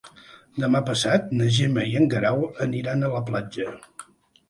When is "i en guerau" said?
1.91-2.43